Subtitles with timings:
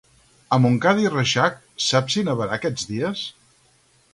[0.55, 3.23] A Montcada i Reixac, saps si nevarà aquests dies?